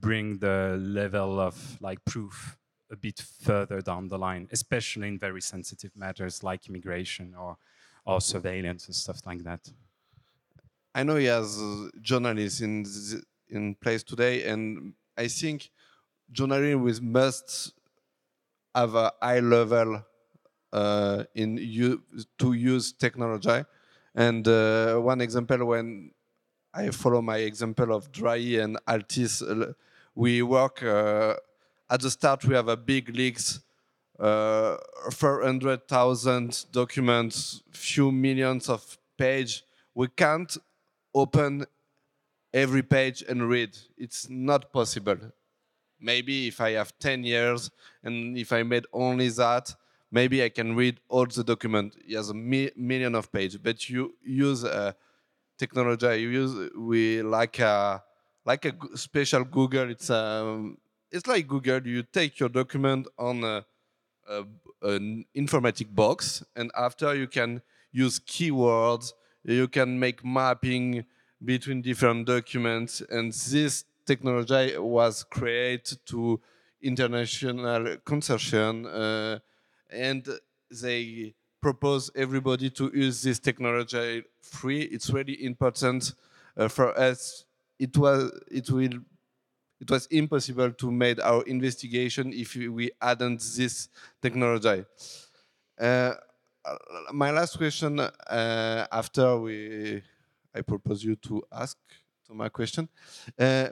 [0.00, 2.58] bring the level of like proof
[2.90, 7.56] a bit further down the line, especially in very sensitive matters like immigration or,
[8.04, 9.70] or surveillance and stuff like that.
[10.94, 11.60] I know he has
[12.00, 12.84] journalists in
[13.48, 15.70] in place today, and I think
[16.32, 17.74] journalism must
[18.74, 20.04] have a high level
[20.72, 21.56] uh, in
[22.38, 23.64] to use technology.
[24.14, 26.12] And uh, one example, when
[26.74, 29.72] I follow my example of Drahi and Altice, uh,
[30.14, 31.34] we work uh,
[31.90, 33.60] at the start we have a big leaks,
[34.18, 34.76] uh,
[35.12, 39.64] 400,000 documents, few millions of page.
[39.94, 40.56] We can't
[41.14, 41.66] open
[42.52, 43.76] every page and read.
[43.96, 45.18] It's not possible.
[46.00, 47.70] Maybe if I have 10 years
[48.02, 49.74] and if I made only that,
[50.10, 51.96] maybe I can read all the document.
[52.06, 54.94] He has a mi million of pages, but you use a
[55.58, 56.22] technology.
[56.22, 58.02] You use we like a
[58.44, 59.90] like a special Google.
[59.90, 60.78] It's um,
[61.10, 61.86] it's like Google.
[61.86, 63.64] You take your document on a,
[64.28, 64.44] a,
[64.82, 67.62] an informatic box, and after you can
[67.92, 69.12] use keywords.
[69.42, 71.06] You can make mapping
[71.42, 76.40] between different documents, and this technology was created to
[76.82, 79.38] international consortium, uh,
[79.90, 80.28] and
[80.70, 84.82] they propose everybody to use this technology free.
[84.82, 86.14] It's really important
[86.56, 87.44] uh, for us.
[87.80, 89.00] It was it will
[89.80, 93.88] it was impossible to make our investigation if we hadn't this
[94.22, 94.84] technology.
[95.78, 96.14] Uh,
[97.12, 100.02] my last question uh, after we
[100.54, 101.78] I propose you to ask
[102.26, 102.88] to my question.
[103.38, 103.70] Uh,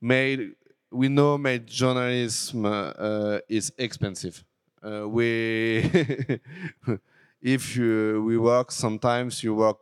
[0.00, 0.54] made
[0.90, 4.44] we know made journalism uh, is expensive.
[4.82, 5.78] Uh, we
[7.42, 9.78] if you, we work sometimes you work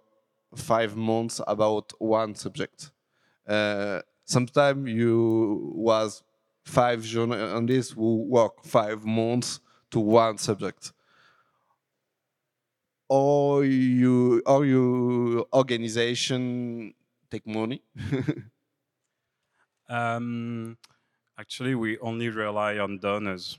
[0.55, 2.91] five months about one subject.
[3.49, 6.23] Uh, sometimes you was
[6.65, 10.93] five journalists who work five months to one subject.
[13.11, 16.95] Or you or your organization
[17.31, 17.83] take money?
[19.89, 20.79] Um,
[21.39, 23.59] actually we only rely on donors.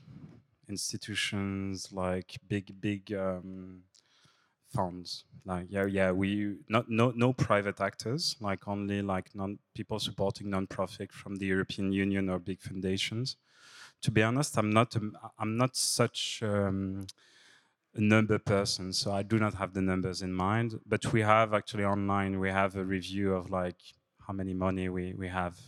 [0.68, 3.84] Institutions like big big um,
[4.70, 9.98] funds like yeah yeah we not no no private actors like only like non people
[9.98, 13.36] supporting non-profit from the european union or big foundations
[14.02, 17.06] to be honest i'm not um, i'm not such um,
[17.94, 20.80] a number person, so I do not have the numbers in mind.
[20.86, 23.80] But we have actually online, we have a review of like
[24.26, 25.58] how many money we, we have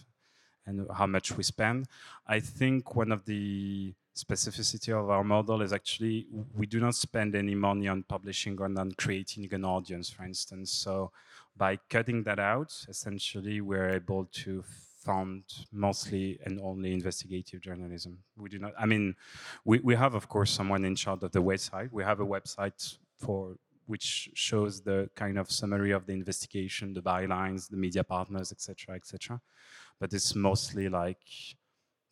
[0.66, 1.86] and how much we spend.
[2.26, 7.34] I think one of the specificity of our model is actually we do not spend
[7.34, 10.70] any money on publishing or on creating an audience, for instance.
[10.70, 11.12] So
[11.56, 14.62] by cutting that out, essentially we're able to
[15.02, 15.42] fund
[15.72, 18.18] mostly and only investigative journalism.
[18.36, 19.16] We do not, I mean,
[19.64, 21.90] we, we have, of course, someone in charge of the website.
[21.90, 23.56] We have a website for
[23.86, 28.94] which shows the kind of summary of the investigation, the bylines, the media partners, etc.,
[28.94, 29.40] etc.
[29.98, 31.18] But it's mostly like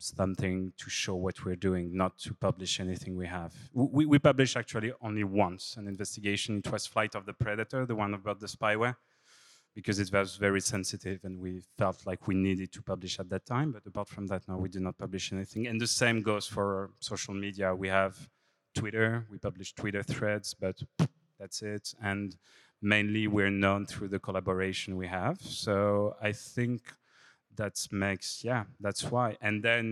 [0.03, 3.55] something to show what we're doing, not to publish anything we have.
[3.72, 6.62] We, we published actually only once an investigation.
[6.64, 8.96] It was Flight of the Predator, the one about the spyware
[9.74, 13.46] because it was very sensitive and we felt like we needed to publish at that
[13.46, 13.72] time.
[13.72, 15.66] But apart from that, no, we did not publish anything.
[15.66, 17.74] And the same goes for social media.
[17.74, 18.28] We have
[18.74, 20.82] Twitter, we publish Twitter threads, but
[21.38, 21.94] that's it.
[22.03, 22.36] And
[22.82, 25.40] mainly we're known through the collaboration we have.
[25.40, 26.92] So I think
[27.61, 29.36] that makes, yeah, that's why.
[29.42, 29.84] And then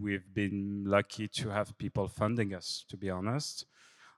[0.00, 3.66] we've been lucky to have people funding us, to be honest.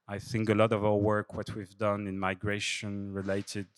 [0.07, 3.68] I think a lot of our work, what we've done in migration related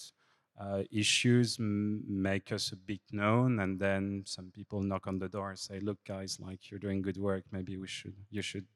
[0.60, 5.50] uh, issues make us a bit known and then some people knock on the door
[5.50, 7.44] and say look guys like you're doing good work.
[7.52, 8.66] Maybe we should you should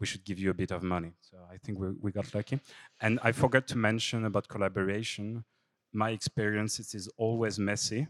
[0.00, 1.12] we should give you a bit of money.
[1.20, 2.60] So i think we, we got lucky.
[3.00, 5.44] And i forgot to mention about collaboration.
[5.92, 8.08] My experience it is always messy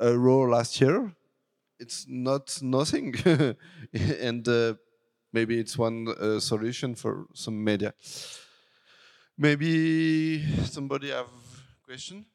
[0.00, 1.12] euro last year.
[1.78, 3.14] It's not nothing,
[3.92, 4.74] and uh,
[5.34, 7.92] maybe it's one uh, solution for some media.
[9.36, 11.26] Maybe somebody have
[11.84, 12.26] question.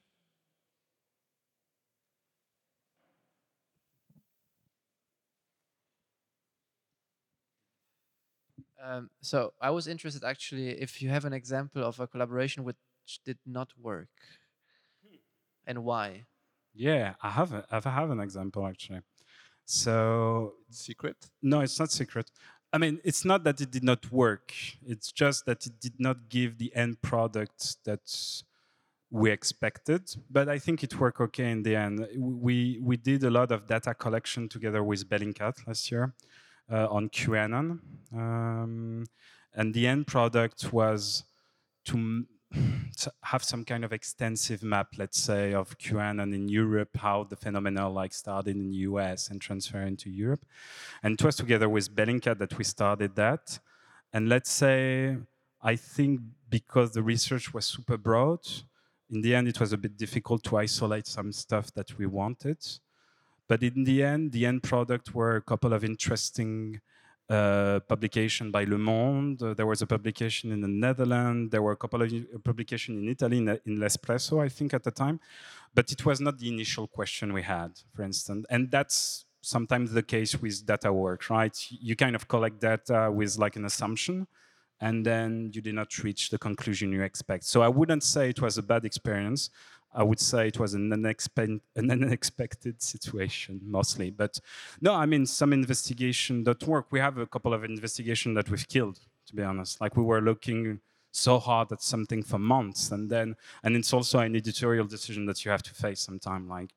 [8.84, 12.78] Um, so I was interested actually if you have an example of a collaboration which
[13.26, 14.10] did not work
[15.66, 16.26] and why.
[16.74, 19.02] Yeah, I have a, I have an example actually.
[19.66, 21.18] So secret?
[21.42, 22.32] No, it's not secret.
[22.72, 24.54] I mean, it's not that it did not work.
[24.86, 28.44] It's just that it did not give the end product that
[29.12, 32.08] we expected, but I think it worked okay in the end.
[32.16, 36.14] We we did a lot of data collection together with Bellingcat last year
[36.72, 37.80] uh, on QAnon,
[38.14, 39.06] um,
[39.54, 41.24] and the end product was
[41.86, 42.26] to
[43.24, 47.94] have some kind of extensive map, let's say, of QAnon in Europe, how the phenomenon
[47.94, 50.46] like started in the US and transferred into Europe.
[51.04, 53.60] And it was together with Bellingcat that we started that.
[54.12, 55.18] And let's say,
[55.62, 58.40] I think because the research was super broad,
[59.12, 62.58] in the end, it was a bit difficult to isolate some stuff that we wanted.
[63.48, 66.82] But in the end, the end product were a couple of interesting
[67.30, 69.56] uh, publication by Le Monde.
[69.56, 71.52] There was a publication in the Netherlands.
[71.52, 72.12] There were a couple of
[72.44, 75.20] publications in Italy, in, in L'Espresso, I think, at the time.
[75.74, 78.46] But it was not the initial question we had, for instance.
[78.50, 81.56] And that's sometimes the case with data work, right?
[81.70, 84.28] You kind of collect data with like an assumption,
[84.82, 87.44] and then you did not reach the conclusion you expect.
[87.44, 89.50] So I wouldn't say it was a bad experience.
[89.94, 94.12] I would say it was an, unexpe an unexpected situation mostly.
[94.12, 94.40] But
[94.82, 96.88] no, I mean, some investigation that work.
[96.92, 99.82] We have a couple of investigations that we've killed, to be honest.
[99.82, 100.80] Like we were looking
[101.12, 105.44] so hard at something for months and then, and it's also an editorial decision that
[105.44, 106.70] you have to face sometime like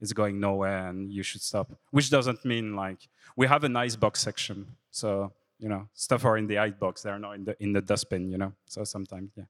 [0.00, 1.72] it's going nowhere and you should stop.
[1.90, 4.76] Which doesn't mean like, we have an icebox section.
[4.90, 8.30] So, you know, stuff are in the icebox, they're not in the, in the dustbin,
[8.30, 8.52] you know?
[8.66, 9.44] So sometimes, yeah.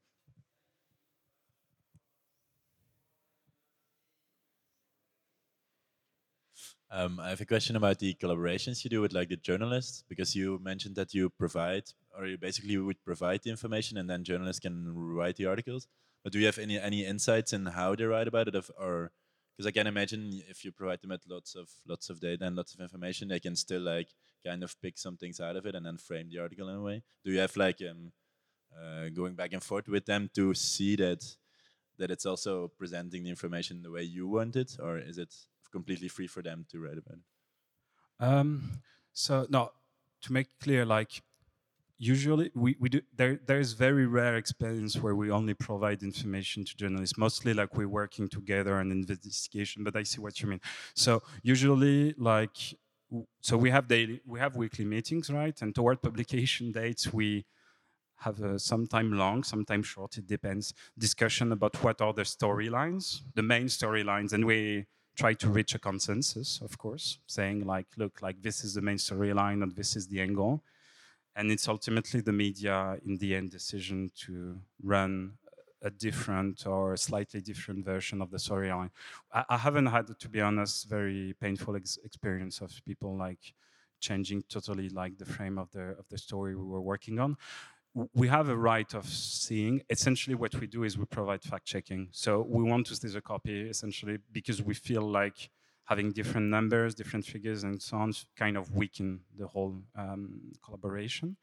[6.91, 10.34] Um, I have a question about the collaborations you do with like the journalists, because
[10.34, 11.84] you mentioned that you provide,
[12.16, 15.86] or you basically would provide the information and then journalists can write the articles.
[16.24, 19.12] But do you have any any insights in how they write about it, of, or
[19.55, 22.57] because I can imagine if you provide them with lots of lots of data and
[22.57, 24.09] lots of information, they can still like
[24.45, 26.82] kind of pick some things out of it and then frame the article in a
[26.82, 27.03] way.
[27.24, 28.12] Do you have like um,
[28.74, 31.22] uh, going back and forth with them to see that
[31.99, 35.34] that it's also presenting the information the way you want it, or is it
[35.71, 37.25] completely free for them to write about it?
[38.21, 39.71] Um, so no,
[40.23, 41.23] to make clear, like
[41.99, 46.64] usually we, we do there there is very rare experience where we only provide information
[46.64, 47.19] to journalists.
[47.19, 50.61] Mostly like we're working together on investigation but i see what you mean.
[50.95, 52.57] So usually like
[53.41, 55.61] so we have daily we have weekly meetings right?
[55.62, 57.47] And toward publication dates we
[58.16, 60.75] have a sometime long sometime short it depends.
[60.99, 64.87] Discussion about what are the storylines the main storylines and we
[65.19, 68.99] try to reach a consensus, of course, saying like, look, like this is the main
[68.99, 70.62] storyline and this is the angle.
[71.35, 75.33] And it's ultimately the media in the end decision to run
[75.83, 78.91] a different or a slightly different version of the storyline.
[79.33, 83.55] I, I, haven't had, to be honest, very painful ex experience of people like
[84.01, 87.37] changing totally like the frame of the of the story we were working on
[87.95, 89.82] we have a right of seeing.
[89.91, 92.09] Essentially, what we do is we provide fact checking.
[92.12, 95.51] So we want to see the copy essentially because we feel like
[95.84, 101.36] having different numbers, different figures, and so on kind of weaken the whole um, collaboration.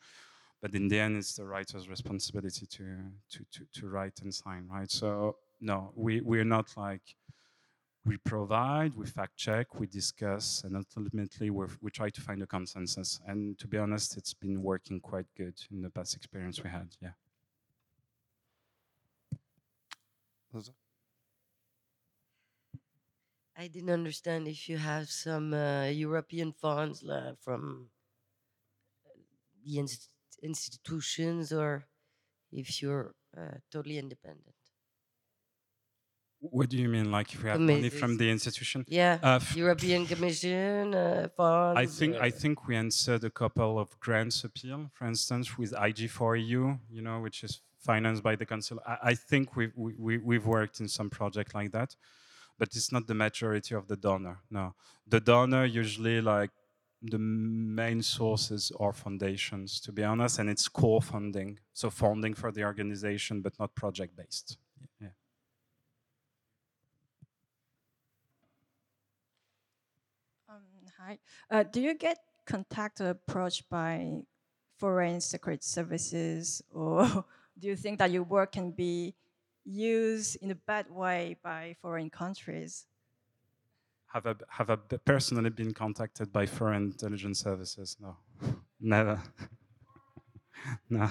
[0.61, 2.83] But in the end, it's the writer's responsibility to,
[3.31, 4.89] to, to, to write and sign, right?
[4.89, 7.01] So no, we, we're not like
[8.05, 13.19] we provide, we fact check, we discuss, and ultimately we try to find a consensus.
[13.25, 16.89] And to be honest, it's been working quite good in the past experience we had.
[17.01, 17.11] Yeah.
[23.57, 27.89] I didn't understand if you have some uh, European funds uh, from
[29.65, 30.09] the inst
[30.43, 31.87] institutions or
[32.51, 34.55] if you're uh, totally independent.
[36.51, 38.85] What do you mean, like if we have money from the institution?
[38.87, 41.79] Yeah, uh, European Commission uh, funds.
[41.79, 46.79] I think I think we answered a couple of grants appeal, for instance, with IJ4EU,
[46.89, 48.79] you know, which is financed by the council.
[48.85, 51.95] I, I think we've we, we've worked in some project like that,
[52.59, 54.39] but it's not the majority of the donor.
[54.49, 54.75] No,
[55.07, 56.51] the donor usually like
[57.01, 62.51] the main sources are foundations, to be honest, and it's core funding, so funding for
[62.51, 64.57] the organization, but not project based.
[64.99, 65.09] Yeah.
[71.05, 71.19] Hi.
[71.51, 74.21] Uh, do you get contact approached by
[74.79, 77.05] foreign secret services or
[77.59, 79.13] do you think that your work can be
[79.63, 82.87] used in a bad way by foreign countries?
[84.13, 87.97] Have I, have I personally been contacted by foreign intelligence services?
[88.01, 88.17] No,
[88.79, 89.21] never.
[90.89, 91.07] no.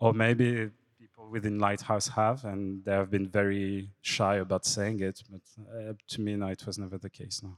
[0.00, 5.22] or maybe people within Lighthouse have, and they have been very shy about saying it,
[5.30, 5.40] but
[5.72, 7.56] uh, to me, no, it was never the case, no.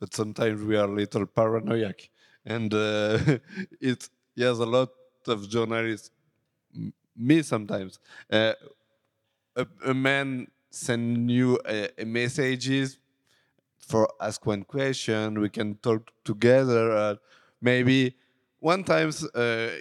[0.00, 2.08] But sometimes we are a little paranoid
[2.44, 3.18] and uh,
[3.80, 4.90] it yes, a lot
[5.26, 6.10] of journalists,
[7.16, 7.98] me sometimes.
[8.30, 8.52] Uh,
[9.56, 12.98] a, a man send you a, a messages
[13.78, 15.40] for ask one question.
[15.40, 16.92] We can talk together.
[16.92, 17.16] Uh,
[17.60, 18.16] maybe
[18.60, 19.78] one times uh,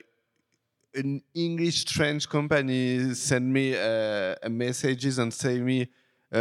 [0.93, 5.85] an English French company send me uh, a messages and say me uh,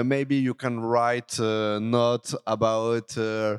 [0.03, 3.59] maybe you can write a note about uh,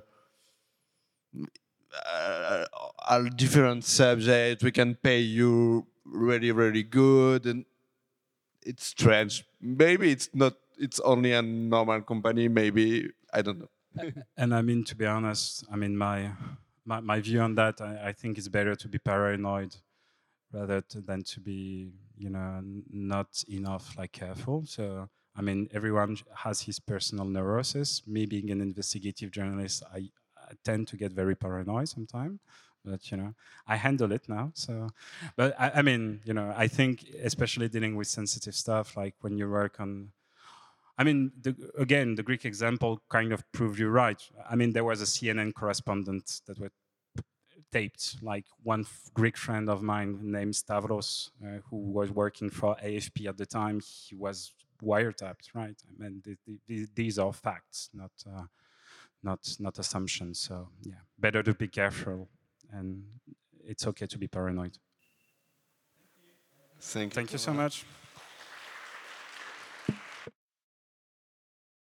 [2.05, 2.65] uh,
[3.09, 4.63] a different subject.
[4.63, 7.65] We can pay you really really good and
[8.65, 9.45] it's strange.
[9.61, 10.55] Maybe it's not.
[10.77, 12.47] It's only a normal company.
[12.49, 13.69] Maybe I don't know.
[14.37, 16.31] And I mean, to be honest, I mean, my
[16.83, 19.75] my, my view on that, I, I think it's better to be paranoid
[20.51, 24.65] rather than to be, you know, not enough like careful.
[24.65, 28.01] So, I mean, everyone has his personal neurosis.
[28.07, 32.39] Me being an investigative journalist, I, I tend to get very paranoid sometimes.
[32.83, 33.33] But you know,
[33.67, 34.51] I handle it now.
[34.53, 34.89] So,
[35.35, 39.37] but I, I mean, you know, I think especially dealing with sensitive stuff, like when
[39.37, 40.11] you work on
[40.97, 44.21] I mean, the, again, the Greek example kind of proved you right.
[44.49, 46.71] I mean, there was a CNN correspondent that were
[47.71, 52.77] taped, like one f- Greek friend of mine named Stavros, uh, who was working for
[52.81, 53.81] AFP at the time.
[53.81, 54.53] He was
[54.83, 55.75] wiretapped, right?
[55.87, 58.43] I mean, th- th- th- these are facts, not uh,
[59.23, 60.39] not not assumptions.
[60.39, 62.29] So, yeah, better to be careful,
[62.71, 63.03] and
[63.63, 64.77] it's okay to be paranoid.
[66.79, 67.15] Thank you.
[67.15, 67.85] Thank you so much.